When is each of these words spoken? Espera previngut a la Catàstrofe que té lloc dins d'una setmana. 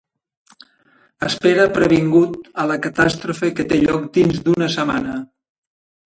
Espera 1.27 1.67
previngut 1.75 2.49
a 2.65 2.65
la 2.73 2.79
Catàstrofe 2.87 3.51
que 3.61 3.67
té 3.75 3.81
lloc 3.83 4.09
dins 4.19 4.43
d'una 4.49 4.73
setmana. 4.79 5.17